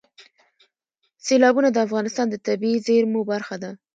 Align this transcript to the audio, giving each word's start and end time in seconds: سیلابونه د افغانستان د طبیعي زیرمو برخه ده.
سیلابونه 1.25 1.69
د 1.71 1.77
افغانستان 1.87 2.27
د 2.29 2.35
طبیعي 2.47 2.79
زیرمو 2.87 3.21
برخه 3.31 3.55
ده. 3.63 3.71